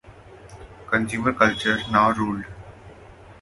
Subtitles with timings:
[0.89, 2.45] Consumer culture now ruled.